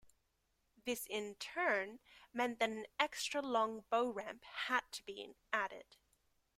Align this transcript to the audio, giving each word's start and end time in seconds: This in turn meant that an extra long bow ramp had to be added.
This 0.83 1.05
in 1.05 1.35
turn 1.35 1.99
meant 2.33 2.57
that 2.57 2.71
an 2.71 2.87
extra 2.99 3.39
long 3.39 3.81
bow 3.91 4.09
ramp 4.09 4.43
had 4.45 4.91
to 4.93 5.05
be 5.05 5.35
added. 5.53 5.95